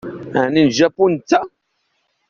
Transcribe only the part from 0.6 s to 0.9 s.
n